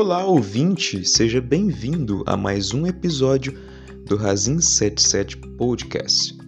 [0.00, 1.04] Olá, ouvinte!
[1.04, 3.58] Seja bem-vindo a mais um episódio
[4.06, 6.38] do Razin 77 Podcast.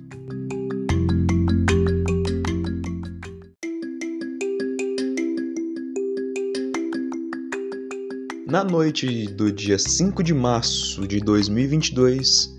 [8.46, 12.54] Na noite do dia 5 de março de 2022,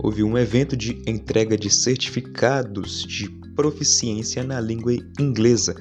[0.00, 5.76] houve um evento de entrega de certificados de proficiência na língua inglesa.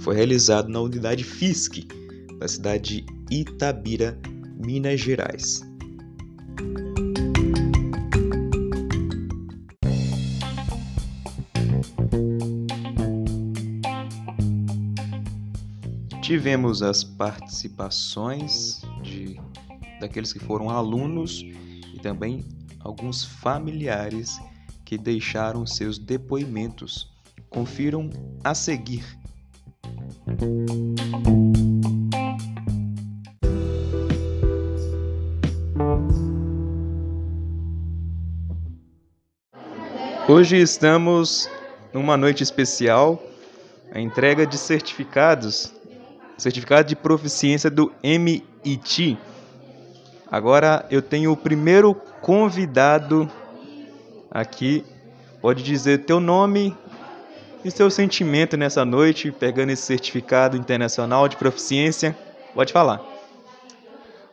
[0.00, 1.86] Foi realizado na unidade FISC,
[2.40, 4.18] da cidade de Itabira,
[4.64, 5.60] Minas Gerais.
[16.22, 19.40] Tivemos as participações de
[20.00, 21.40] daqueles que foram alunos
[21.94, 22.44] e também
[22.80, 24.40] alguns familiares
[24.84, 27.10] que deixaram seus depoimentos.
[27.48, 28.10] Confiram
[28.44, 29.04] a seguir.
[40.28, 41.48] Hoje estamos
[41.92, 43.22] numa noite especial,
[43.92, 45.72] a entrega de certificados,
[46.36, 49.16] certificado de proficiência do MIT.
[50.28, 53.30] Agora eu tenho o primeiro convidado
[54.28, 54.84] aqui.
[55.40, 56.76] Pode dizer teu nome
[57.64, 62.18] e seu sentimento nessa noite, pegando esse certificado internacional de proficiência.
[62.52, 63.00] Pode falar.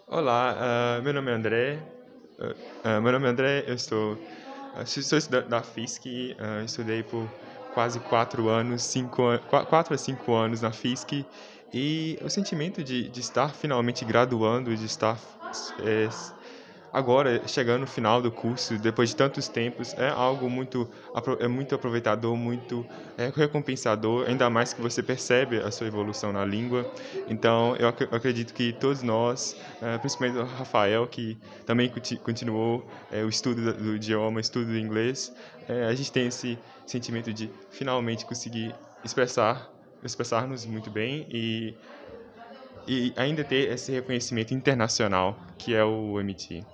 [0.07, 0.57] Olá,
[0.99, 1.79] uh, meu nome é André.
[2.39, 4.17] Uh, uh, meu nome é André, eu estou
[4.85, 7.29] sou estudante da FISC, uh, estudei por
[7.69, 11.25] quase quatro anos, cinco, quatro a cinco anos na FISC,
[11.73, 15.19] e o sentimento de, de estar finalmente graduando, de estar
[15.79, 16.07] é,
[16.93, 20.87] agora chegando no final do curso, depois de tantos tempos, é algo muito,
[21.39, 22.85] é muito aproveitador, muito
[23.17, 26.85] é, recompensador, ainda mais que você percebe a sua evolução na língua.
[27.27, 31.91] Então, eu acredito que todos nós, é, principalmente o Rafael, que também
[32.23, 35.33] continuou é, o estudo do idioma, estudo do inglês,
[35.67, 39.67] é, a gente tem esse sentimento de finalmente conseguir expressar,
[40.03, 41.73] expressar-nos muito bem e
[42.85, 46.65] e ainda ter esse reconhecimento internacional que é o MIT.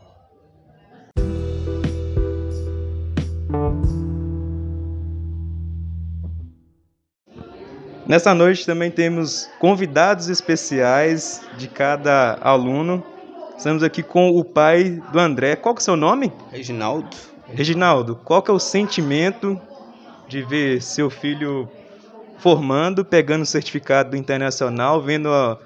[8.09, 13.03] Nessa noite também temos convidados especiais de cada aluno.
[13.55, 15.55] Estamos aqui com o pai do André.
[15.55, 16.33] Qual que é o seu nome?
[16.51, 17.15] Reginaldo.
[17.45, 19.61] Reginaldo, qual que é o sentimento
[20.27, 21.69] de ver seu filho
[22.39, 25.59] formando, pegando o certificado internacional, vendo a,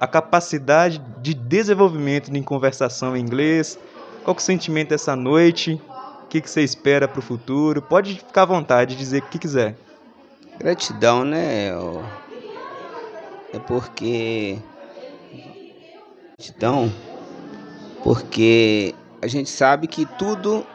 [0.00, 3.78] a capacidade de desenvolvimento em conversação em inglês?
[4.24, 5.78] Qual que é o sentimento dessa noite?
[6.22, 7.82] O que, que você espera para o futuro?
[7.82, 9.76] Pode ficar à vontade de dizer o que quiser.
[10.58, 11.68] Gratidão, né?
[13.52, 14.58] É porque.
[16.38, 16.92] Gratidão,
[18.02, 20.66] porque a gente sabe que tudo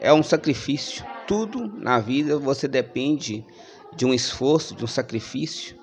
[0.00, 1.04] é um sacrifício.
[1.26, 3.44] Tudo na vida você depende
[3.94, 5.76] de um esforço, de um sacrifício,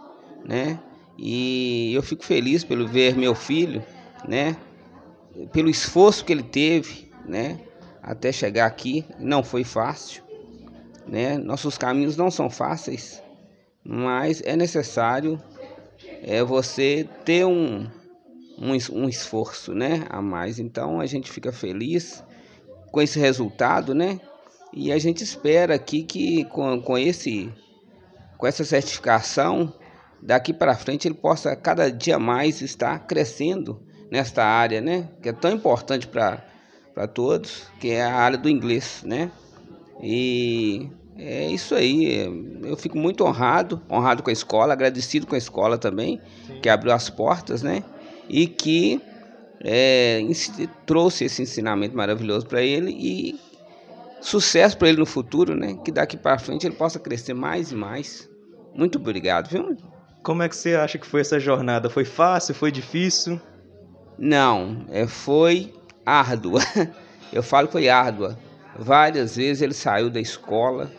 [0.45, 0.79] né?
[1.17, 3.83] E eu fico feliz pelo ver meu filho,
[4.27, 4.55] né?
[5.51, 7.59] Pelo esforço que ele teve, né?
[8.01, 10.23] Até chegar aqui, não foi fácil,
[11.09, 11.37] né?
[11.37, 13.21] Nossos caminhos não são fáceis,
[13.83, 15.41] mas é necessário
[16.21, 17.87] é você ter um,
[18.57, 20.59] um, um esforço, né, a mais.
[20.59, 22.23] Então a gente fica feliz
[22.91, 24.19] com esse resultado, né?
[24.73, 27.51] E a gente espera aqui que com, com esse
[28.37, 29.73] com essa certificação
[30.21, 33.81] daqui para frente ele possa cada dia mais estar crescendo
[34.11, 35.09] nesta área, né?
[35.21, 39.31] Que é tão importante para todos, que é a área do inglês, né?
[40.01, 42.25] E é isso aí.
[42.63, 46.59] Eu fico muito honrado, honrado com a escola, agradecido com a escola também, Sim.
[46.61, 47.83] que abriu as portas, né?
[48.29, 49.01] E que
[49.61, 50.21] é,
[50.85, 53.39] trouxe esse ensinamento maravilhoso para ele e
[54.21, 55.77] sucesso para ele no futuro, né?
[55.83, 58.29] Que daqui para frente ele possa crescer mais e mais.
[58.73, 59.75] Muito obrigado, viu?
[60.23, 61.89] Como é que você acha que foi essa jornada?
[61.89, 62.53] Foi fácil?
[62.53, 63.39] Foi difícil?
[64.17, 65.73] Não, é, foi
[66.05, 66.61] árdua.
[67.31, 68.37] Eu falo que foi árdua.
[68.79, 70.89] Várias vezes ele saiu da escola,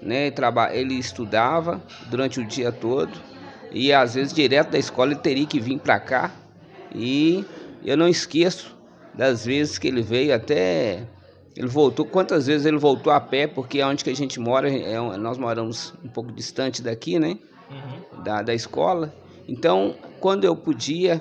[0.00, 0.32] né?
[0.72, 3.12] Ele estudava durante o dia todo
[3.70, 6.30] e às vezes direto da escola ele teria que vir para cá
[6.94, 7.44] e
[7.84, 8.74] eu não esqueço
[9.14, 11.06] das vezes que ele veio até
[11.54, 14.70] ele voltou quantas vezes ele voltou a pé porque é onde que a gente mora
[14.70, 17.38] é, nós moramos um pouco distante daqui né
[17.70, 18.22] uhum.
[18.22, 19.14] da, da escola
[19.48, 21.20] então quando eu podia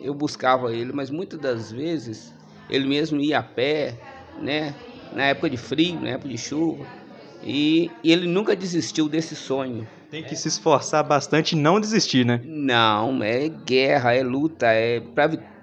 [0.00, 2.34] eu buscava ele mas muitas das vezes
[2.68, 3.98] ele mesmo ia a pé
[4.40, 4.74] né
[5.14, 6.84] na época de frio na época de chuva
[7.44, 9.86] e, e ele nunca desistiu desse sonho.
[10.10, 12.40] Tem que se esforçar bastante e não desistir, né?
[12.44, 15.00] Não, é guerra, é luta, é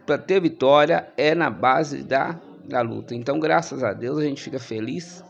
[0.05, 3.15] para ter vitória é na base da, da luta.
[3.15, 5.23] Então, graças a Deus, a gente fica feliz.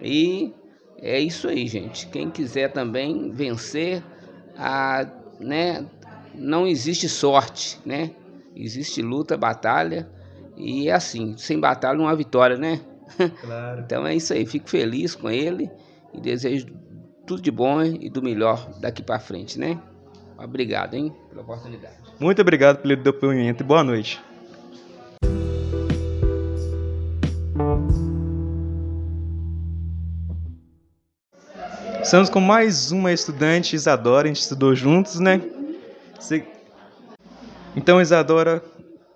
[0.00, 0.52] E
[1.00, 2.06] é isso aí, gente.
[2.08, 4.02] Quem quiser também vencer,
[4.56, 5.06] a,
[5.40, 5.84] né,
[6.34, 8.10] não existe sorte, né?
[8.54, 10.08] Existe luta, batalha.
[10.56, 12.80] E é assim, sem batalha não há vitória, né?
[13.40, 13.80] Claro.
[13.80, 14.46] então é isso aí.
[14.46, 15.70] Fico feliz com ele
[16.12, 16.66] e desejo
[17.26, 19.78] tudo de bom e do melhor daqui para frente, né?
[20.38, 21.96] Obrigado, hein, pela oportunidade.
[22.18, 24.20] Muito obrigado pelo depoimento e boa noite.
[32.00, 35.42] Estamos com mais uma estudante, Isadora, a gente estudou juntos, né?
[37.76, 38.62] Então, Isadora,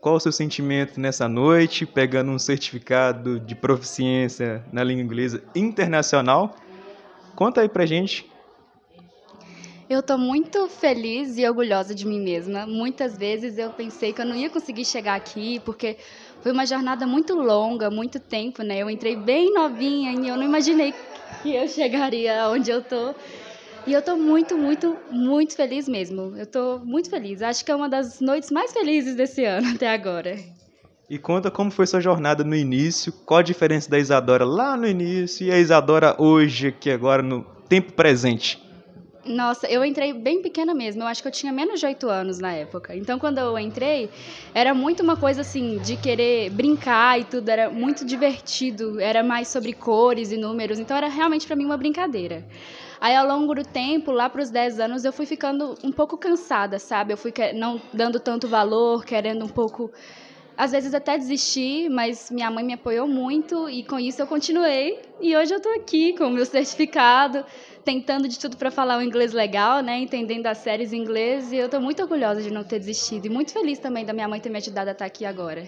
[0.03, 6.57] qual o seu sentimento nessa noite, pegando um certificado de proficiência na língua inglesa internacional?
[7.37, 8.29] Conta aí pra gente.
[9.89, 12.67] Eu estou muito feliz e orgulhosa de mim mesma.
[12.67, 15.97] Muitas vezes eu pensei que eu não ia conseguir chegar aqui, porque
[16.41, 18.79] foi uma jornada muito longa, muito tempo, né?
[18.79, 20.93] Eu entrei bem novinha e eu não imaginei
[21.43, 23.15] que eu chegaria onde eu tô.
[23.87, 26.37] E eu tô muito, muito, muito feliz mesmo.
[26.37, 27.43] Eu tô muito feliz.
[27.43, 30.37] Acho que é uma das noites mais felizes desse ano até agora.
[31.11, 34.87] E conta como foi sua jornada no início, qual a diferença da Isadora lá no
[34.87, 38.63] início e a Isadora hoje, aqui agora no tempo presente.
[39.25, 41.03] Nossa, eu entrei bem pequena mesmo.
[41.03, 42.97] Eu acho que eu tinha menos de oito anos na época.
[42.97, 44.11] Então, quando eu entrei,
[44.55, 47.49] era muito uma coisa assim de querer brincar e tudo.
[47.49, 48.99] Era muito divertido.
[48.99, 50.79] Era mais sobre cores e números.
[50.79, 52.45] Então, era realmente para mim uma brincadeira.
[53.03, 56.17] Aí, ao longo do tempo, lá para os 10 anos, eu fui ficando um pouco
[56.17, 57.13] cansada, sabe?
[57.13, 59.91] Eu fui não dando tanto valor, querendo um pouco
[60.57, 65.01] às vezes até desisti, mas minha mãe me apoiou muito e com isso eu continuei.
[65.21, 67.45] E hoje eu estou aqui com o meu certificado,
[67.85, 69.99] tentando de tudo para falar o inglês legal, né?
[69.99, 71.51] Entendendo as séries em inglês.
[71.51, 73.27] E eu estou muito orgulhosa de não ter desistido.
[73.27, 75.67] E muito feliz também da minha mãe ter me ajudado a estar aqui agora.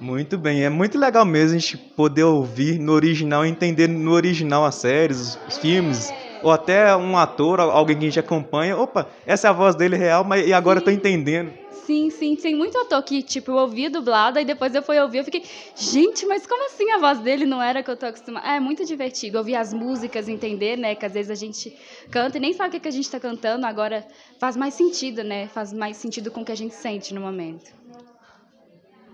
[0.00, 4.64] Muito bem, é muito legal mesmo a gente poder ouvir no original, entender no original
[4.64, 8.76] as séries, os filmes, ou até um ator, alguém que a gente acompanha.
[8.76, 10.82] Opa, essa é a voz dele real, mas e agora Sim.
[10.82, 11.66] eu tô entendendo.
[11.86, 15.18] Sim, sim, tem muito ator que, tipo, eu ouvi dublado, e depois eu fui ouvir,
[15.18, 15.44] eu fiquei,
[15.76, 18.44] gente, mas como assim a voz dele não era que eu tô acostumada?
[18.44, 21.72] É muito divertido ouvir as músicas, entender, né, que às vezes a gente
[22.10, 24.04] canta e nem sabe o que, que a gente tá cantando, agora
[24.40, 27.70] faz mais sentido, né, faz mais sentido com o que a gente sente no momento.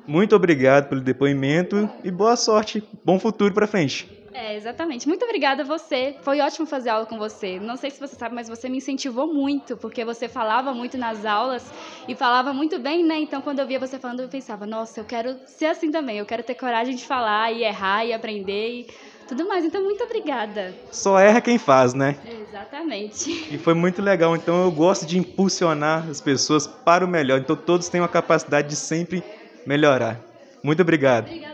[0.07, 4.22] Muito obrigado pelo depoimento e boa sorte, bom futuro para frente.
[4.35, 5.07] É, exatamente.
[5.07, 6.17] Muito obrigada a você.
[6.23, 7.61] Foi ótimo fazer aula com você.
[7.61, 11.25] Não sei se você sabe, mas você me incentivou muito, porque você falava muito nas
[11.25, 11.65] aulas
[12.09, 13.19] e falava muito bem, né?
[13.19, 16.19] Então, quando eu via você falando, eu pensava, nossa, eu quero ser assim também.
[16.19, 18.87] Eu quero ter coragem de falar e errar e aprender e
[19.29, 19.65] tudo mais.
[19.65, 20.75] Então, muito obrigada.
[20.91, 22.17] Só erra quem faz, né?
[22.25, 23.55] Exatamente.
[23.55, 24.35] E foi muito legal.
[24.35, 27.39] Então, eu gosto de impulsionar as pessoas para o melhor.
[27.39, 29.23] Então, todos têm uma capacidade de sempre
[29.67, 30.21] melhorar.
[30.63, 31.27] Muito obrigado.
[31.27, 31.52] Obrigada.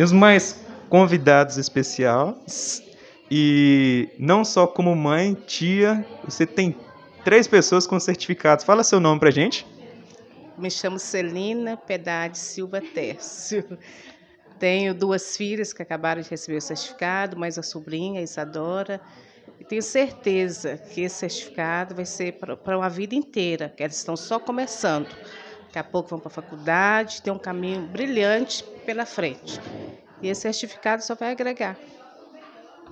[0.00, 0.58] Temos mais
[0.88, 2.82] convidados especiais
[3.30, 6.74] e não só como mãe, tia, você tem
[7.22, 8.64] três pessoas com certificados.
[8.64, 9.66] Fala seu nome pra gente.
[10.56, 13.78] Me chamo Celina Pedade Silva Tércio.
[14.58, 19.02] Tenho duas filhas que acabaram de receber o certificado, mais a sobrinha, a Isadora.
[19.60, 24.16] E tenho certeza que esse certificado vai ser para uma vida inteira, que elas estão
[24.16, 25.08] só começando.
[25.70, 29.60] Daqui a pouco vão para a faculdade, tem um caminho brilhante pela frente.
[30.20, 31.76] E esse certificado só vai agregar.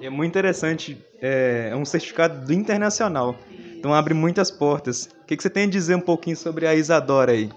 [0.01, 3.35] É muito interessante, é, é um certificado do internacional,
[3.77, 5.07] então abre muitas portas.
[5.23, 7.51] O que, que você tem a dizer um pouquinho sobre a Isadora aí?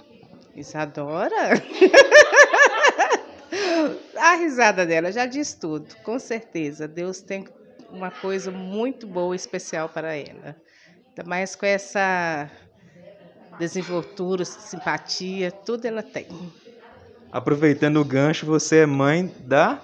[0.56, 1.30] Isadora?
[4.18, 6.88] a risada dela já diz tudo, com certeza.
[6.88, 7.48] Deus tem
[7.92, 10.56] uma coisa muito boa, especial para ela.
[11.10, 12.50] Ainda mais com essa
[13.62, 16.26] desenvoltura, simpatia, tudo ela tem.
[17.32, 19.80] Aproveitando o gancho, você é mãe da?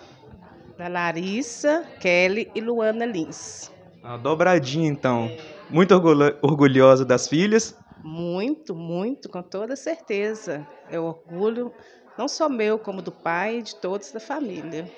[0.75, 3.71] Da Larissa, Kelly e Luana Lins.
[4.03, 5.31] A dobradinha, então.
[5.69, 5.93] Muito
[6.41, 7.75] orgulhosa das filhas?
[8.03, 10.65] Muito, muito, com toda certeza.
[10.89, 11.71] É orgulho
[12.17, 14.89] não só meu, como do pai e de todos da família.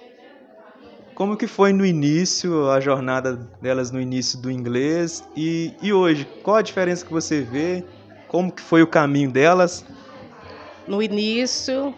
[1.16, 6.26] Como que foi no início, a jornada delas no início do inglês e, e hoje?
[6.44, 7.84] Qual a diferença que você vê
[8.30, 9.84] como que foi o caminho delas?
[10.88, 11.94] No início,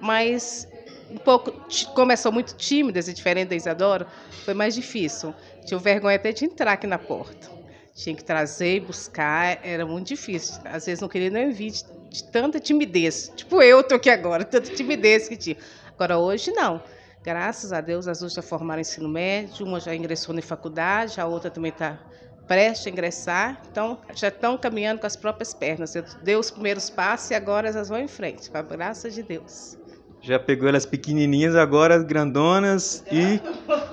[0.00, 0.68] mas
[1.10, 1.52] um pouco
[1.94, 4.06] começou muito tímidas e diferente da Isadora,
[4.44, 5.32] foi mais difícil.
[5.64, 7.48] Tinha vergonha até de entrar aqui na porta.
[7.94, 10.60] Tinha que trazer e buscar, era muito difícil.
[10.64, 13.32] Às vezes não queria nem vir de, de tanta timidez.
[13.34, 15.56] Tipo eu tô aqui agora, tanta timidez que tinha.
[15.94, 16.82] Agora hoje não.
[17.22, 21.26] Graças a Deus, as duas já formaram ensino médio, uma já ingressou na faculdade, a
[21.26, 21.98] outra também está
[22.46, 23.62] prestes a ingressar.
[23.70, 25.94] Então, já estão caminhando com as próprias pernas.
[25.94, 29.22] Eu dei os primeiros passos e agora elas vão em frente, com a graça de
[29.22, 29.78] Deus.
[30.20, 33.40] Já pegou elas pequenininhas, agora grandonas e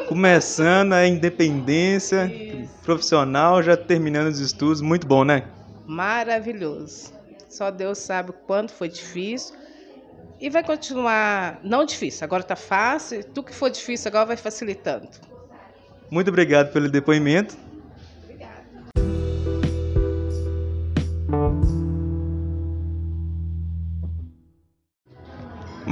[0.08, 2.32] começando a independência
[2.82, 4.82] profissional, já terminando os estudos.
[4.82, 5.44] Muito bom, né?
[5.86, 7.14] Maravilhoso.
[7.48, 9.56] Só Deus sabe o quanto foi difícil.
[10.40, 13.24] E vai continuar não difícil, agora está fácil.
[13.24, 15.08] Tu que for difícil agora vai facilitando.
[16.10, 17.56] Muito obrigado pelo depoimento.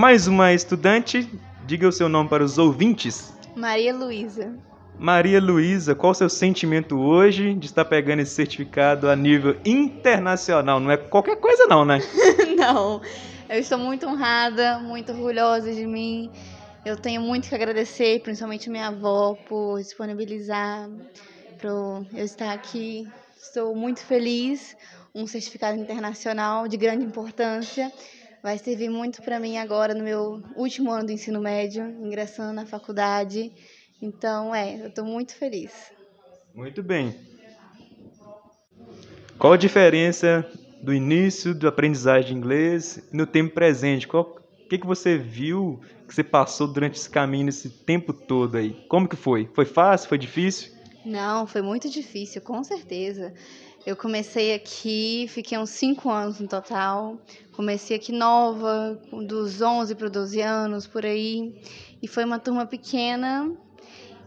[0.01, 1.29] Mais uma estudante,
[1.63, 3.31] diga o seu nome para os ouvintes.
[3.55, 4.51] Maria Luísa.
[4.97, 10.79] Maria Luísa, qual o seu sentimento hoje de estar pegando esse certificado a nível internacional?
[10.79, 11.99] Não é qualquer coisa não, né?
[12.57, 12.99] não,
[13.47, 16.31] eu estou muito honrada, muito orgulhosa de mim.
[16.83, 20.89] Eu tenho muito que agradecer, principalmente minha avó, por disponibilizar
[21.59, 23.07] para eu estar aqui.
[23.39, 24.75] Estou muito feliz.
[25.13, 27.91] Um certificado internacional de grande importância
[28.41, 32.65] vai servir muito para mim agora no meu último ano do ensino médio, ingressando na
[32.65, 33.51] faculdade.
[34.01, 35.71] Então, é, eu estou muito feliz.
[36.53, 37.15] Muito bem.
[39.37, 40.45] Qual a diferença
[40.81, 44.07] do início da aprendizagem de inglês no tempo presente?
[44.07, 48.57] Qual, o que, que você viu que você passou durante esse caminho, esse tempo todo
[48.57, 48.73] aí?
[48.87, 49.49] Como que foi?
[49.53, 50.09] Foi fácil?
[50.09, 50.80] Foi difícil?
[51.03, 53.33] Não, foi muito difícil, com certeza.
[53.85, 57.17] Eu comecei aqui, fiquei uns 5 anos no total.
[57.51, 61.59] Comecei aqui nova, dos 11 para 12 anos, por aí.
[62.01, 63.51] E foi uma turma pequena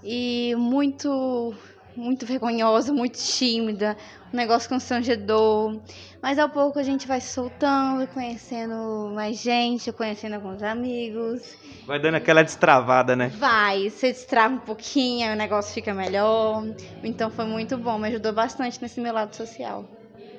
[0.03, 1.55] e muito
[1.97, 3.97] muito vergonhosa, muito tímida,
[4.33, 5.81] um negócio constrangedor.
[6.23, 11.57] Mas ao pouco a gente vai se soltando, conhecendo mais gente, conhecendo alguns amigos.
[11.87, 13.29] Vai dando aquela destravada, né?
[13.29, 16.65] Vai, você destrava um pouquinho, o negócio fica melhor.
[17.03, 19.85] Então foi muito bom, me ajudou bastante nesse meu lado social.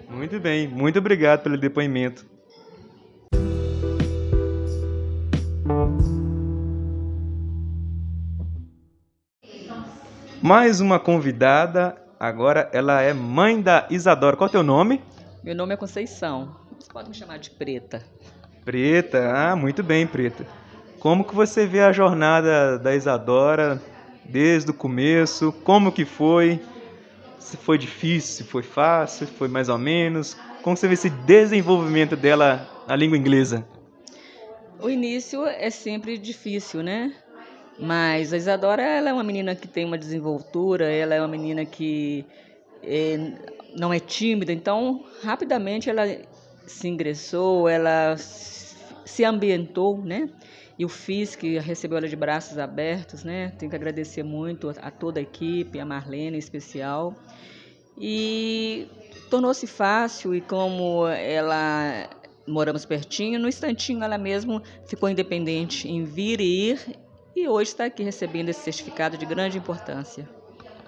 [0.10, 2.35] Muito bem, muito obrigado pelo depoimento.
[10.46, 14.38] Mais uma convidada, agora ela é mãe da Isadora.
[14.38, 15.02] Qual é o teu nome?
[15.44, 16.56] Meu nome é Conceição.
[16.80, 18.04] Você pode me chamar de Preta.
[18.64, 20.46] Preta, ah, muito bem, Preta.
[21.00, 23.82] Como que você vê a jornada da Isadora
[24.24, 25.52] desde o começo?
[25.64, 26.62] Como que foi?
[27.40, 30.38] Se foi difícil, se foi fácil, se foi mais ou menos?
[30.62, 33.68] Como você vê esse desenvolvimento dela na língua inglesa?
[34.80, 37.16] O início é sempre difícil, né?
[37.78, 41.66] Mas a Isadora ela é uma menina que tem uma desenvoltura, ela é uma menina
[41.66, 42.26] que
[42.82, 43.18] é,
[43.78, 46.04] não é tímida, então rapidamente ela
[46.66, 50.30] se ingressou, ela se ambientou, né?
[50.78, 53.54] E o FIS, que recebeu ela de braços abertos, né?
[53.58, 57.16] Tenho que agradecer muito a toda a equipe, a Marlene em especial.
[57.98, 58.88] E
[59.30, 62.10] tornou-se fácil, e como ela
[62.46, 67.05] moramos pertinho, no instantinho ela mesmo ficou independente em vir e ir
[67.36, 70.28] e hoje está aqui recebendo esse certificado de grande importância.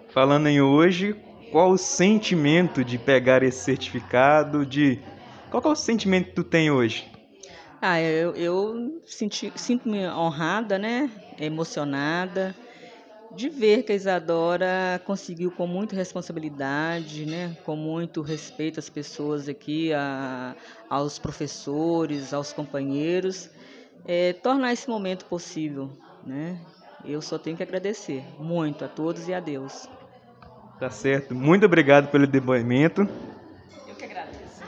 [0.09, 1.15] Falando em hoje,
[1.51, 4.65] qual o sentimento de pegar esse certificado?
[4.65, 4.99] De
[5.51, 7.11] qual é o sentimento que tu tem hoje?
[7.81, 11.11] Ah, eu, eu sinto-me honrada, né?
[11.39, 12.55] Emocionada
[13.35, 19.47] de ver que a Isadora conseguiu com muita responsabilidade, né, com muito respeito às pessoas
[19.49, 20.55] aqui, a,
[20.89, 23.49] aos professores, aos companheiros,
[24.05, 25.91] é, tornar esse momento possível
[26.23, 26.59] né?
[27.05, 29.87] Eu só tenho que agradecer muito a todos e a Deus.
[30.79, 31.33] Tá certo.
[31.33, 33.07] Muito obrigado pelo depoimento.
[33.87, 34.61] Eu que agradeço.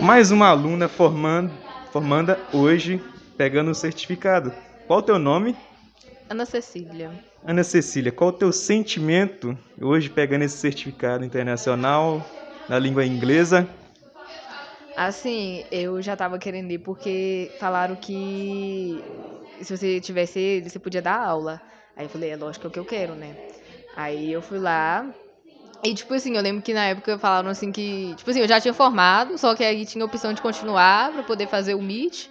[0.00, 1.50] Mais uma aluna formando,
[1.90, 3.02] formanda hoje,
[3.36, 4.52] pegando o certificado.
[4.86, 5.56] Qual o teu nome?
[6.28, 7.10] Ana Cecília.
[7.44, 12.24] Ana Cecília, qual o teu sentimento hoje pegando esse certificado internacional
[12.68, 13.68] na língua inglesa?
[14.96, 19.04] Assim, eu já tava querendo ir porque falaram que
[19.60, 21.60] se você tivesse ele, você podia dar aula.
[21.96, 23.36] Aí eu falei, é lógico que eu quero, né?
[23.92, 25.14] Aí eu fui lá.
[25.84, 28.14] E, tipo assim, eu lembro que na época falaram assim que.
[28.16, 31.24] Tipo assim, eu já tinha formado, só que aí tinha a opção de continuar pra
[31.24, 32.28] poder fazer o Meet.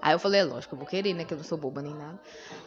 [0.00, 1.24] Aí eu falei, é lógico, eu vou querer, né?
[1.24, 2.18] Que eu não sou boba nem nada.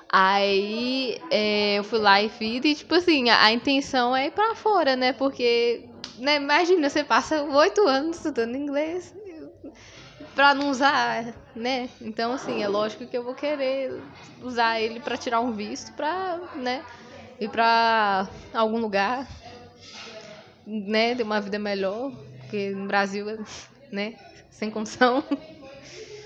[0.09, 4.31] Aí é, eu fui lá e fiz, e tipo assim, a, a intenção é ir
[4.31, 5.13] pra fora, né?
[5.13, 9.13] Porque, né, imagina, você passa oito anos estudando inglês
[10.35, 11.89] para não usar, né?
[12.01, 14.03] Então, assim, é lógico que eu vou querer
[14.41, 16.85] usar ele para tirar um visto, para, né,
[17.39, 19.27] ir para algum lugar,
[20.65, 23.38] né, ter uma vida melhor, porque no Brasil é
[23.91, 24.15] né?
[24.50, 25.23] Sem condição.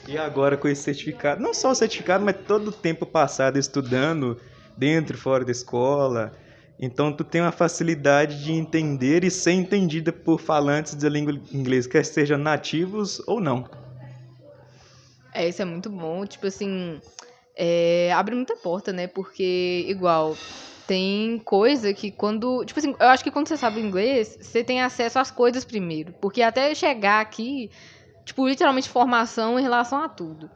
[0.07, 4.39] E agora com esse certificado, não só o certificado, mas todo o tempo passado estudando
[4.77, 6.31] dentro e fora da escola.
[6.79, 11.89] Então tu tem uma facilidade de entender e ser entendida por falantes da língua inglesa,
[11.89, 13.67] quer sejam nativos ou não.
[15.33, 16.25] É, isso é muito bom.
[16.25, 16.99] Tipo assim,
[17.55, 19.07] é, abre muita porta, né?
[19.07, 20.37] Porque, igual,
[20.87, 22.63] tem coisa que quando.
[22.65, 26.13] Tipo assim, eu acho que quando você sabe inglês, você tem acesso às coisas primeiro.
[26.21, 27.69] Porque até chegar aqui,
[28.25, 30.49] tipo, literalmente formação em relação a tudo.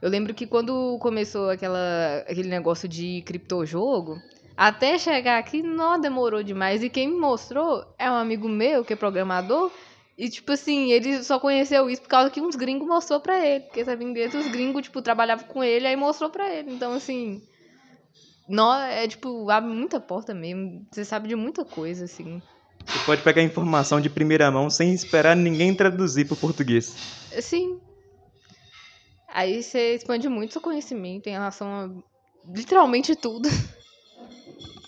[0.00, 4.20] Eu lembro que quando começou aquela, aquele negócio de criptojogo,
[4.56, 6.82] até chegar aqui não demorou demais.
[6.82, 9.70] E quem me mostrou é um amigo meu que é programador.
[10.18, 13.64] E, tipo assim, ele só conheceu isso por causa que uns gringos mostrou pra ele.
[13.64, 16.72] Porque sabia inglês, os gringos, tipo, trabalhavam com ele, aí mostrou pra ele.
[16.72, 17.42] Então, assim.
[18.48, 20.84] Não, é tipo, abre muita porta mesmo.
[20.90, 22.42] Você sabe de muita coisa, assim.
[22.86, 26.94] Você pode pegar informação de primeira mão sem esperar ninguém traduzir para o português.
[27.40, 27.80] Sim.
[29.32, 31.90] Aí você expande muito seu conhecimento em relação a
[32.54, 33.48] literalmente tudo.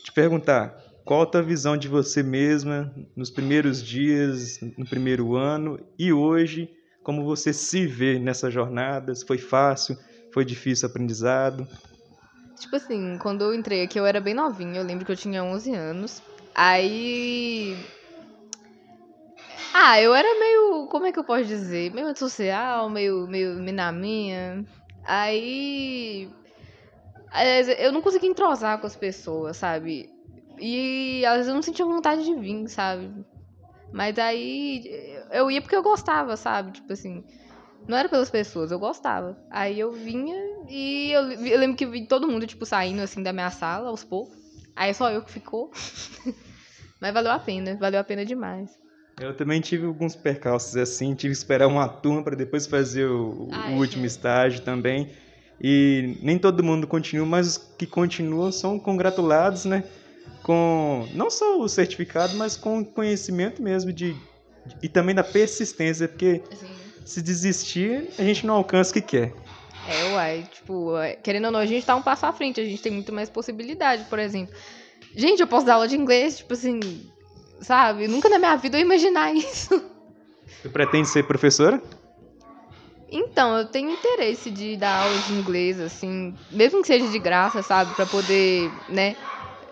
[0.02, 5.78] Te perguntar, qual a tua visão de você mesma nos primeiros dias, no primeiro ano
[5.98, 6.70] e hoje,
[7.02, 9.14] como você se vê nessa jornada?
[9.14, 9.96] Se foi fácil,
[10.32, 11.66] foi difícil o aprendizado?
[12.58, 15.42] Tipo assim, quando eu entrei aqui eu era bem novinha, eu lembro que eu tinha
[15.42, 16.22] 11 anos.
[16.54, 17.76] Aí
[19.76, 21.92] ah, eu era meio, como é que eu posso dizer?
[21.92, 24.64] Meio antissocial, meio, meio na minha.
[25.04, 26.30] Aí.
[27.78, 30.08] Eu não conseguia entrosar com as pessoas, sabe?
[30.60, 33.10] E às vezes eu não sentia vontade de vir, sabe?
[33.92, 34.84] Mas aí
[35.32, 36.70] eu ia porque eu gostava, sabe?
[36.70, 37.24] Tipo assim.
[37.88, 39.36] Não era pelas pessoas, eu gostava.
[39.50, 40.36] Aí eu vinha
[40.68, 44.04] e eu, eu lembro que vi todo mundo, tipo, saindo assim da minha sala aos
[44.04, 44.43] poucos.
[44.76, 45.70] Aí só eu que ficou.
[47.00, 48.70] Mas valeu a pena, valeu a pena demais.
[49.20, 53.48] Eu também tive alguns percalços assim, tive que esperar uma turma para depois fazer o,
[53.52, 55.10] Ai, o último estágio também.
[55.60, 59.84] E nem todo mundo continua, mas os que continuam são congratulados, né?
[60.42, 66.08] Com não só o certificado, mas com conhecimento mesmo de, de e também da persistência,
[66.08, 66.66] porque Sim.
[67.04, 69.32] se desistir, a gente não alcança o que quer.
[69.86, 70.92] É, uai, tipo,
[71.22, 73.28] querendo ou não, a gente tá um passo à frente, a gente tem muito mais
[73.28, 74.54] possibilidade, por exemplo.
[75.14, 76.80] Gente, eu posso dar aula de inglês, tipo assim,
[77.60, 78.08] sabe?
[78.08, 79.82] Nunca na minha vida eu ia imaginar isso.
[80.62, 81.80] Você pretende ser professora?
[83.10, 87.62] Então, eu tenho interesse de dar aula de inglês, assim, mesmo que seja de graça,
[87.62, 87.94] sabe?
[87.94, 89.14] Pra poder, né,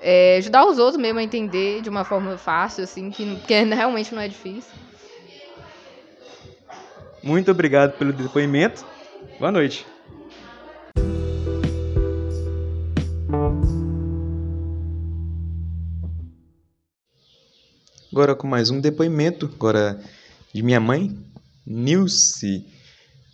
[0.01, 4.15] é, ajudar os outros mesmo a entender de uma forma fácil, assim, que, que realmente
[4.15, 4.71] não é difícil.
[7.23, 8.85] Muito obrigado pelo depoimento.
[9.39, 9.92] Boa noite.
[18.13, 19.99] Agora com mais um depoimento, agora
[20.53, 21.19] de minha mãe,
[21.67, 22.67] Nilce,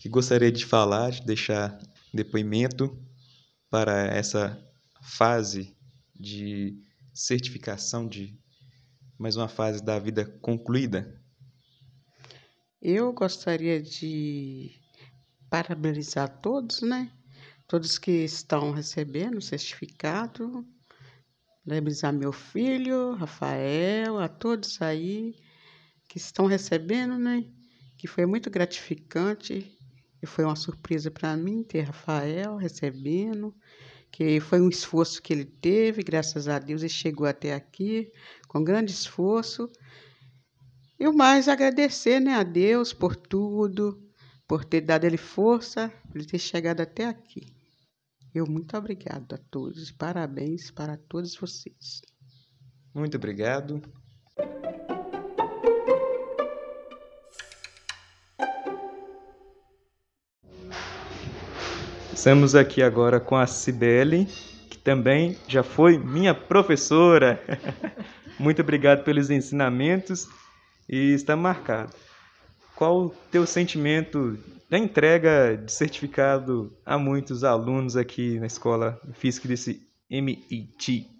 [0.00, 1.76] que gostaria de falar, de deixar
[2.14, 2.96] depoimento
[3.68, 4.56] para essa
[5.02, 5.76] fase
[6.14, 6.80] de
[7.12, 8.38] certificação de
[9.18, 11.20] mais uma fase da vida concluída.
[12.80, 14.70] Eu gostaria de
[15.50, 17.10] parabenizar todos, né?
[17.68, 20.66] Todos que estão recebendo o certificado
[21.68, 25.34] Parabenizar meu filho, Rafael, a todos aí
[26.08, 27.44] que estão recebendo, né?
[27.98, 29.70] Que foi muito gratificante
[30.22, 33.54] e foi uma surpresa para mim ter Rafael recebendo,
[34.10, 38.10] que foi um esforço que ele teve, graças a Deus ele chegou até aqui
[38.48, 39.70] com grande esforço.
[40.98, 44.02] E o mais agradecer, né, a Deus por tudo,
[44.46, 47.57] por ter dado ele força, por ele ter chegado até aqui.
[48.34, 49.90] Eu muito obrigado a todos.
[49.90, 52.02] Parabéns para todos vocês.
[52.94, 53.82] Muito obrigado.
[62.12, 64.26] Estamos aqui agora com a Cibele,
[64.68, 67.40] que também já foi minha professora.
[68.38, 70.28] Muito obrigado pelos ensinamentos
[70.88, 72.07] e está marcado.
[72.78, 74.38] Qual o teu sentimento
[74.70, 81.10] da entrega de certificado a muitos alunos aqui na escola física desse MIT.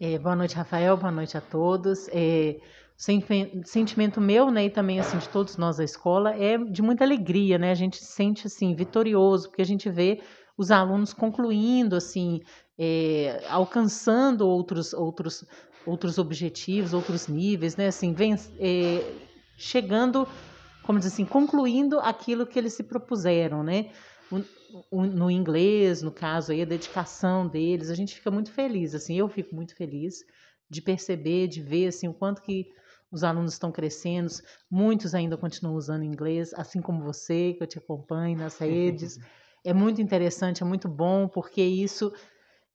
[0.00, 0.96] É, boa noite, Rafael.
[0.96, 2.08] Boa noite a todos.
[2.10, 2.56] É,
[2.96, 7.58] sentimento meu, né, e também assim de todos nós da escola é de muita alegria,
[7.58, 7.72] né?
[7.72, 10.22] A gente se sente assim vitorioso porque a gente vê
[10.56, 12.40] os alunos concluindo, assim,
[12.78, 15.44] é, alcançando outros outros
[15.84, 17.88] outros objetivos, outros níveis, né?
[17.88, 19.04] Assim, vem, é,
[19.58, 20.26] chegando
[20.82, 23.90] como dizer assim, concluindo aquilo que eles se propuseram, né?
[24.92, 29.28] no inglês, no caso aí, a dedicação deles, a gente fica muito feliz, assim, eu
[29.28, 30.24] fico muito feliz
[30.68, 32.66] de perceber, de ver, assim, o quanto que
[33.10, 34.30] os alunos estão crescendo,
[34.70, 39.18] muitos ainda continuam usando inglês, assim como você, que eu te acompanho nas redes.
[39.64, 42.12] é muito interessante, é muito bom, porque isso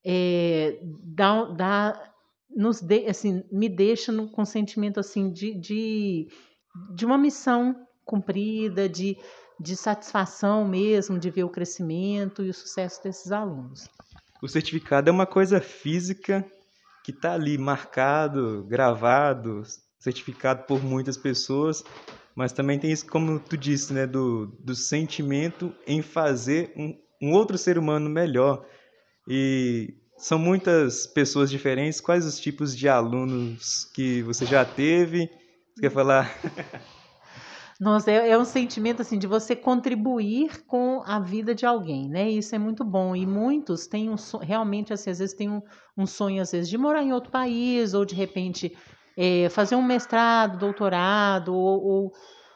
[0.05, 0.77] é,
[1.15, 2.13] dá, dá,
[2.53, 6.27] nos de, assim, me deixa no, com sentimento assim, de, de,
[6.93, 9.17] de uma missão cumprida, de,
[9.59, 13.89] de satisfação mesmo, de ver o crescimento e o sucesso desses alunos.
[14.41, 16.45] O certificado é uma coisa física
[17.03, 19.63] que está ali marcado, gravado,
[19.99, 21.83] certificado por muitas pessoas,
[22.35, 27.33] mas também tem isso, como tu disse, né, do, do sentimento em fazer um, um
[27.33, 28.65] outro ser humano melhor.
[29.27, 32.01] E são muitas pessoas diferentes.
[32.01, 35.29] Quais os tipos de alunos que você já teve?
[35.73, 36.29] Você quer falar?
[37.79, 42.29] Nossa, é, é, um sentimento assim de você contribuir com a vida de alguém, né?
[42.29, 43.13] Isso é muito bom.
[43.15, 45.61] E muitos têm um realmente assim, às vezes têm um,
[45.97, 48.75] um, sonho às vezes de morar em outro país ou de repente
[49.17, 52.11] é, fazer um mestrado, doutorado ou, ou,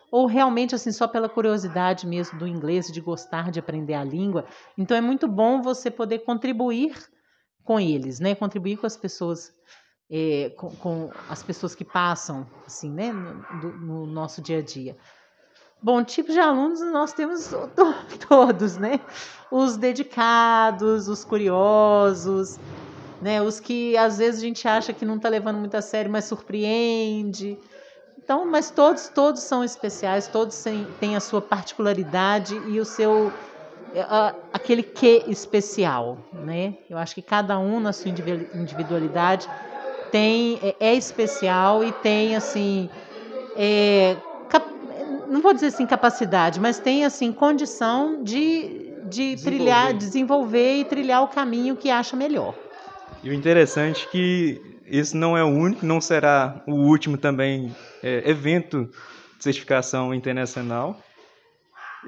[0.09, 4.45] ou realmente assim só pela curiosidade mesmo do inglês, de gostar de aprender a língua.
[4.77, 6.95] Então é muito bom você poder contribuir
[7.65, 8.35] com eles, né?
[8.35, 9.51] Contribuir com as pessoas
[10.09, 14.97] é, com, com, as pessoas que passam, assim, né, no, no, nosso dia a dia.
[15.81, 17.51] Bom, tipo de alunos nós temos
[18.27, 18.99] todos, né?
[19.49, 22.59] Os dedicados, os curiosos,
[23.21, 23.41] né?
[23.41, 26.25] Os que às vezes a gente acha que não está levando muito a sério, mas
[26.25, 27.57] surpreende.
[28.17, 30.63] Então, mas todos, todos são especiais, todos
[30.99, 33.31] têm a sua particularidade e o seu
[34.53, 36.77] aquele que especial, né?
[36.89, 39.49] Eu acho que cada um na sua individualidade
[40.11, 42.89] tem é, é especial e tem assim
[43.55, 44.15] é,
[44.47, 44.65] cap,
[45.27, 49.41] não vou dizer assim capacidade, mas tem assim condição de, de desenvolver.
[49.43, 52.55] trilhar, desenvolver e trilhar o caminho que acha melhor.
[53.23, 57.75] E o interessante é que esse não é o único, não será o último também
[58.01, 58.89] é, evento
[59.37, 60.99] de certificação internacional.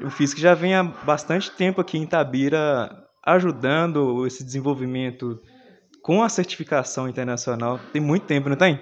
[0.01, 2.89] O FISC já vem há bastante tempo aqui em Tabira
[3.23, 5.39] ajudando esse desenvolvimento
[6.01, 8.81] com a certificação internacional tem muito tempo, não tem?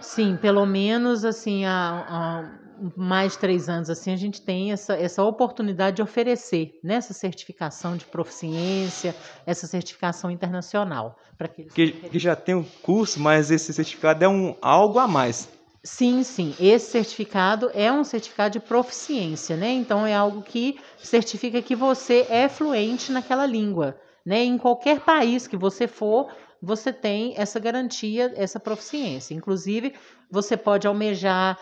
[0.00, 2.64] Sim, pelo menos assim há, há
[2.96, 7.18] mais de três anos assim a gente tem essa, essa oportunidade de oferecer nessa né,
[7.18, 9.14] certificação de proficiência,
[9.46, 14.54] essa certificação internacional para que, que já tem um curso, mas esse certificado é um
[14.60, 15.48] algo a mais.
[15.82, 16.54] Sim, sim.
[16.58, 19.70] Esse certificado é um certificado de proficiência, né?
[19.70, 23.94] Então é algo que certifica que você é fluente naquela língua.
[24.24, 24.44] Né?
[24.44, 26.30] Em qualquer país que você for,
[26.62, 29.34] você tem essa garantia, essa proficiência.
[29.34, 29.94] Inclusive,
[30.30, 31.58] você pode almejar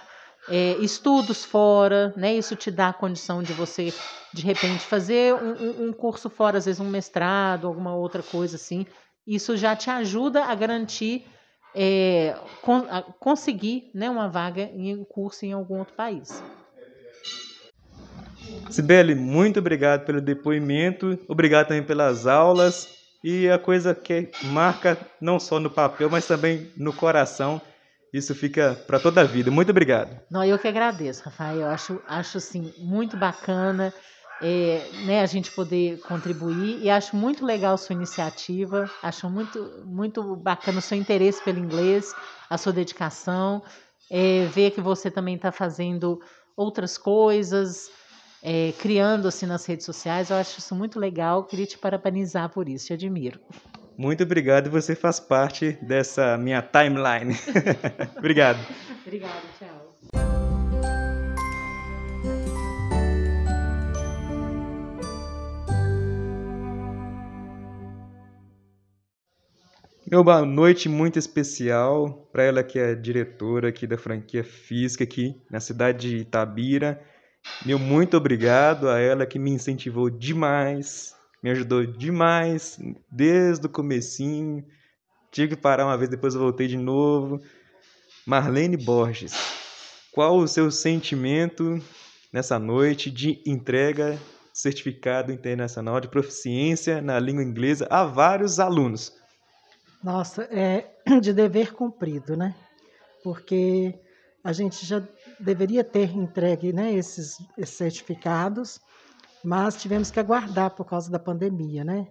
[0.48, 2.34] é, estudos fora, né?
[2.34, 3.92] Isso te dá a condição de você,
[4.32, 8.86] de repente, fazer um, um, curso fora, às vezes um mestrado, alguma outra coisa assim.
[9.26, 11.26] Isso já te ajuda a garantir,
[11.74, 16.42] é, con a conseguir né, uma vaga em curso em algum outro país.
[18.70, 22.88] Sibeli, muito obrigado pelo depoimento, obrigado também pelas aulas
[23.22, 27.60] e a coisa que marca não só no papel, mas também no coração.
[28.12, 29.50] Isso fica para toda a vida.
[29.50, 30.20] Muito obrigado.
[30.30, 31.60] Não, eu que agradeço, Rafael.
[31.60, 33.92] Eu acho, acho assim muito bacana
[34.42, 38.90] é, né, a gente poder contribuir e acho muito legal sua iniciativa.
[39.02, 42.14] Acho muito, muito bacana o seu interesse pelo inglês,
[42.50, 43.62] a sua dedicação,
[44.10, 46.20] é, ver que você também está fazendo
[46.54, 47.88] outras coisas
[48.42, 50.30] é, criando assim nas redes sociais.
[50.30, 51.44] Eu acho isso muito legal.
[51.44, 53.40] Queria te parabenizar por isso, te admiro.
[53.96, 57.36] Muito obrigado, você faz parte dessa minha timeline.
[58.18, 58.58] obrigado.
[59.06, 59.92] Obrigada, tchau.
[70.10, 75.40] Meu boa noite muito especial para ela que é diretora aqui da franquia física aqui
[75.50, 77.00] na cidade de Itabira
[77.64, 82.78] meu muito obrigado a ela que me incentivou demais, me ajudou demais
[83.10, 84.64] desde o comecinho.
[85.30, 87.40] Tive que parar uma vez, depois voltei de novo.
[88.26, 89.34] Marlene Borges,
[90.12, 91.82] qual o seu sentimento
[92.32, 94.18] nessa noite de entrega
[94.52, 99.12] certificado internacional de proficiência na língua inglesa a vários alunos?
[100.02, 102.54] Nossa, é de dever cumprido, né?
[103.22, 103.94] Porque
[104.44, 105.02] a gente já
[105.38, 108.80] deveria ter entregue né, esses, certificados,
[109.44, 112.08] mas tivemos que aguardar por causa da pandemia, né?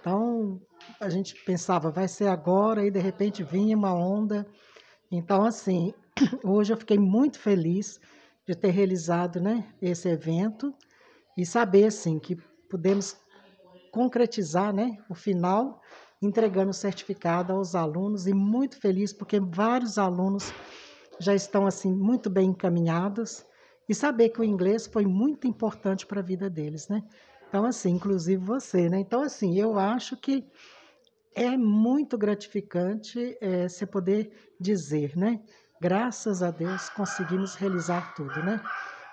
[0.00, 0.60] Então,
[1.00, 4.46] a gente pensava, vai ser agora, e de repente vinha uma onda.
[5.10, 5.92] Então, assim,
[6.44, 8.00] hoje eu fiquei muito feliz
[8.46, 10.74] de ter realizado né, esse evento
[11.36, 12.36] e saber, assim, que
[12.68, 13.16] pudemos
[13.92, 15.80] concretizar né, o final
[16.20, 20.52] entregando o certificado aos alunos e muito feliz porque vários alunos
[21.20, 23.44] já estão assim muito bem encaminhados
[23.88, 27.02] e saber que o inglês foi muito importante para a vida deles, né?
[27.48, 28.98] Então assim, inclusive você, né?
[28.98, 30.46] Então assim, eu acho que
[31.34, 35.40] é muito gratificante é, você poder dizer, né?
[35.80, 38.60] Graças a Deus conseguimos realizar tudo, né?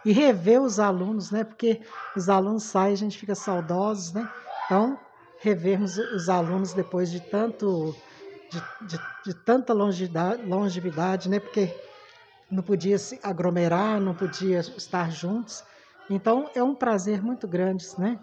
[0.04, 1.44] E rever os alunos, né?
[1.44, 1.82] Porque
[2.15, 4.30] os alunos saem, a gente fica saudosos, né?
[4.65, 5.00] Então,
[5.39, 7.96] revermos os alunos depois de tanto
[8.50, 11.39] de, de, de tanta longevidade, longevidade, né?
[11.39, 11.74] Porque
[12.49, 15.63] não podia se aglomerar, não podia estar juntos.
[16.10, 18.19] Então, é um prazer muito grande, né?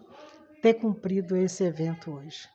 [0.60, 2.48] Ter cumprido esse evento hoje.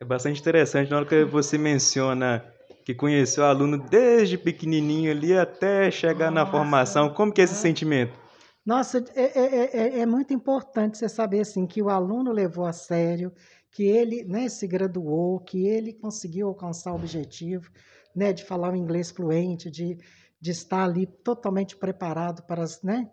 [0.00, 2.44] É bastante interessante na hora que você menciona
[2.84, 7.10] que conheceu o aluno desde pequenininho ali até chegar Nossa, na formação.
[7.12, 7.56] Como que é esse é.
[7.56, 8.18] sentimento?
[8.64, 12.72] Nossa, é, é, é, é, muito importante você saber assim que o aluno levou a
[12.72, 13.32] sério,
[13.72, 17.70] que ele né, se graduou, que ele conseguiu alcançar o objetivo
[18.14, 19.96] né, de falar o inglês fluente, de,
[20.40, 23.10] de estar ali totalmente preparado para as, né,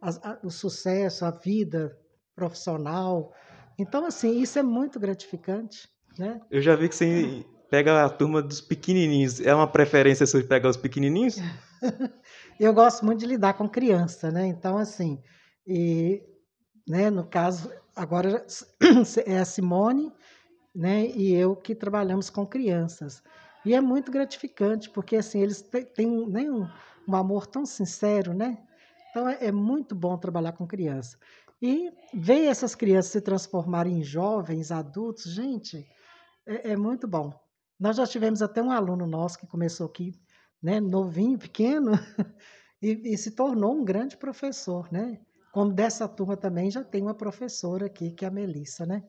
[0.00, 1.96] as, a, o sucesso, a vida
[2.34, 3.32] profissional.
[3.78, 5.88] Então, assim, isso é muito gratificante.
[6.18, 6.40] Né?
[6.50, 9.40] Eu já vi que você pega a turma dos pequenininhos.
[9.40, 11.36] É uma preferência sua pegar os pequenininhos?
[12.60, 14.46] eu gosto muito de lidar com criança, né?
[14.46, 15.22] Então, assim,
[15.66, 16.22] e,
[16.86, 18.46] né, no caso, agora
[19.26, 20.12] é a Simone
[20.74, 23.22] né, e eu que trabalhamos com crianças.
[23.64, 25.62] E é muito gratificante, porque assim, eles
[25.94, 26.68] têm né, um,
[27.08, 28.58] um amor tão sincero, né?
[29.10, 31.18] Então é, é, muito bom trabalhar com criança.
[31.60, 35.86] E ver essas crianças se transformarem em jovens, adultos, gente,
[36.46, 37.32] é, é muito bom.
[37.78, 40.12] Nós já tivemos até um aluno nosso que começou aqui,
[40.62, 41.92] né, novinho, pequeno,
[42.82, 45.20] e, e se tornou um grande professor, né?
[45.52, 49.04] Como dessa turma também já tem uma professora aqui, que é a Melissa, né?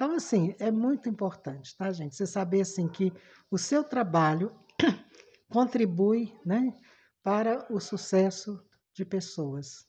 [0.00, 2.16] Então, assim, é muito importante, tá, gente?
[2.16, 3.12] Você saber, assim, que
[3.50, 4.50] o seu trabalho
[5.52, 6.74] contribui, né,
[7.22, 9.84] para o sucesso de pessoas.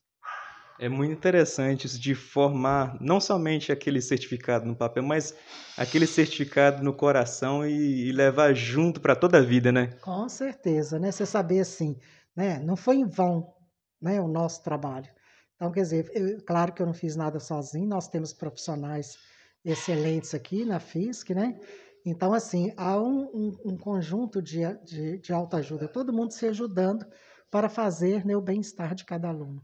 [0.77, 5.33] É muito interessante isso de formar não somente aquele certificado no papel, mas
[5.77, 9.91] aquele certificado no coração e, e levar junto para toda a vida, né?
[10.01, 11.09] Com certeza, né?
[11.09, 11.95] Você saber assim,
[12.35, 12.59] né?
[12.59, 13.53] Não foi em vão,
[14.01, 14.19] né?
[14.19, 15.07] O nosso trabalho.
[15.55, 19.15] Então, quer dizer, eu, claro que eu não fiz nada sozinho, nós temos profissionais
[19.63, 21.59] excelentes aqui na FISC, né?
[22.05, 27.05] Então, assim, há um, um, um conjunto de, de, de autoajuda, todo mundo se ajudando
[27.49, 29.61] para fazer né, o bem-estar de cada aluno.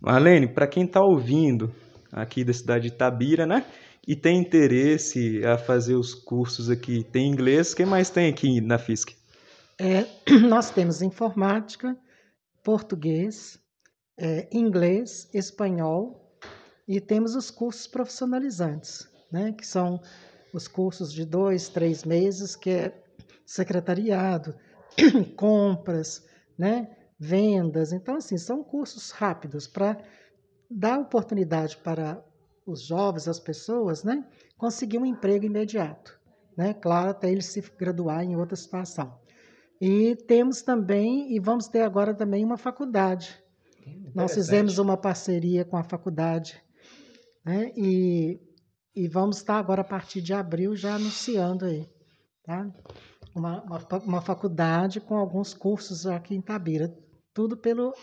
[0.00, 1.72] Marlene, para quem está ouvindo
[2.10, 3.64] aqui da cidade de Tabira, né?
[4.06, 8.60] E tem interesse a fazer os cursos aqui, tem inglês, o que mais tem aqui
[8.60, 9.16] na FISC?
[9.78, 10.06] É,
[10.48, 11.96] nós temos informática,
[12.64, 13.58] português,
[14.18, 16.25] é, inglês, espanhol
[16.86, 20.00] e temos os cursos profissionalizantes, né, que são
[20.52, 23.02] os cursos de dois, três meses, que é
[23.44, 24.54] secretariado,
[25.36, 26.24] compras,
[26.56, 27.92] né, vendas.
[27.92, 29.98] Então, assim, são cursos rápidos para
[30.70, 32.22] dar oportunidade para
[32.64, 34.24] os jovens, as pessoas, né,
[34.56, 36.18] conseguir um emprego imediato.
[36.56, 36.72] Né?
[36.72, 39.18] Claro, até ele se graduar em outra situação.
[39.80, 43.44] E temos também, e vamos ter agora também uma faculdade,
[44.14, 46.60] nós fizemos uma parceria com a faculdade,
[47.46, 47.70] né?
[47.76, 48.40] E,
[48.94, 51.88] e vamos estar agora, a partir de abril, já anunciando aí,
[52.42, 52.68] tá?
[53.32, 56.92] Uma, uma, uma faculdade com alguns cursos aqui em Tabira.
[57.32, 57.94] Tudo pelo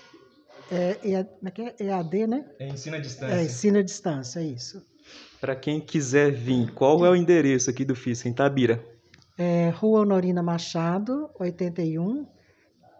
[0.71, 2.27] é, EAD, é é?
[2.27, 2.45] né?
[2.59, 3.35] É ensino à distância.
[3.35, 4.81] É, ensino à distância, é isso.
[5.41, 8.81] Para quem quiser vir, qual é o endereço aqui do FISC, em Tabira?
[9.37, 12.25] É, Rua Honorina Machado, 81,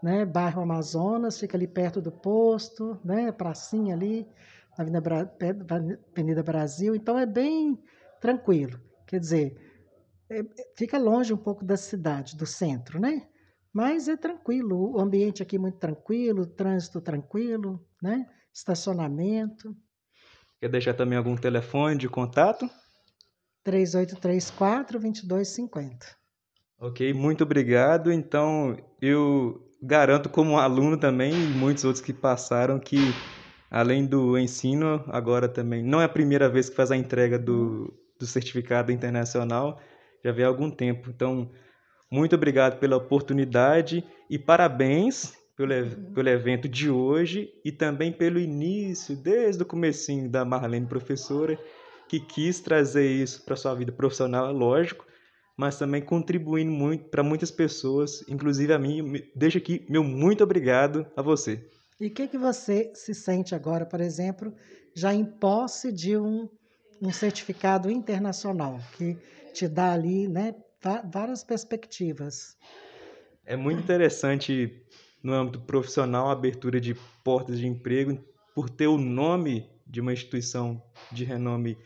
[0.01, 0.25] né?
[0.25, 3.31] Bairro Amazonas, fica ali perto do posto, né?
[3.31, 4.27] Pracinha ali,
[4.77, 5.31] na Avenida, Bra...
[6.11, 6.95] Avenida Brasil.
[6.95, 7.77] Então é bem
[8.19, 8.79] tranquilo.
[9.07, 9.57] Quer dizer,
[10.29, 10.43] é...
[10.77, 13.27] fica longe um pouco da cidade, do centro, né?
[13.73, 18.27] Mas é tranquilo, o ambiente aqui é muito tranquilo, trânsito tranquilo, né?
[18.53, 19.75] Estacionamento.
[20.59, 22.69] Quer deixar também algum telefone de contato?
[23.63, 26.05] 3834 2250.
[26.79, 28.11] Ok, muito obrigado.
[28.11, 32.97] Então, eu garanto como aluno também e muitos outros que passaram que
[33.73, 37.91] além do ensino, agora também não é a primeira vez que faz a entrega do,
[38.19, 39.81] do certificado internacional,
[40.23, 41.09] já vem há algum tempo.
[41.09, 41.49] Então,
[42.09, 45.73] muito obrigado pela oportunidade e parabéns pelo,
[46.13, 51.57] pelo evento de hoje e também pelo início, desde o comecinho da Marlene professora,
[52.07, 55.03] que quis trazer isso para sua vida profissional, é lógico,
[55.57, 59.23] mas também contribuindo muito para muitas pessoas, inclusive a mim.
[59.35, 61.67] Deixa aqui meu muito obrigado a você.
[62.03, 64.53] E o que, que você se sente agora, por exemplo,
[64.93, 66.49] já em posse de um,
[67.01, 69.15] um certificado internacional, que
[69.53, 70.53] te dá ali né,
[71.09, 72.57] várias perspectivas?
[73.45, 74.85] É muito interessante
[75.23, 78.21] no âmbito profissional a abertura de portas de emprego
[78.53, 81.77] por ter o nome de uma instituição de renome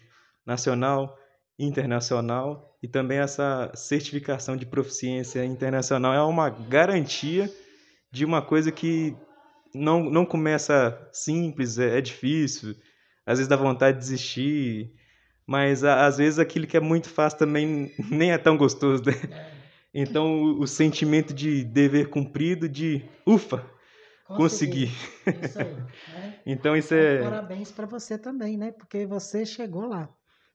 [0.43, 1.15] nacional,
[1.59, 7.53] internacional e também essa certificação de proficiência internacional é uma garantia
[8.11, 9.15] de uma coisa que
[9.73, 12.75] não, não começa simples, é, é difícil,
[13.25, 14.93] às vezes dá vontade de desistir,
[15.45, 19.13] mas às vezes aquilo que é muito fácil também nem é tão gostoso, né?
[19.93, 23.65] Então o, o sentimento de dever cumprido, de ufa,
[24.25, 24.91] consegui.
[25.23, 25.41] consegui.
[25.45, 26.39] Isso aí, né?
[26.45, 27.23] então isso é.
[27.23, 28.71] Parabéns para você também, né?
[28.71, 30.09] Porque você chegou lá.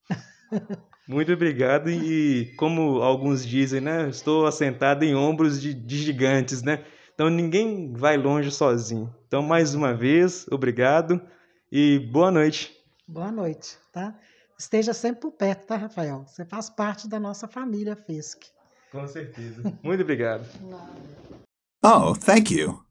[1.08, 4.08] Muito obrigado e como alguns dizem, né?
[4.08, 6.84] Estou assentado em ombros de, de gigantes, né?
[7.22, 9.14] Então ninguém vai longe sozinho.
[9.28, 11.22] Então mais uma vez, obrigado
[11.70, 12.76] e boa noite.
[13.06, 14.18] Boa noite, tá?
[14.58, 16.24] Esteja sempre por perto, tá, Rafael?
[16.26, 18.48] Você faz parte da nossa família FESC.
[18.90, 19.72] Com certeza.
[19.84, 20.44] Muito obrigado.
[21.84, 22.84] Oh, thank you.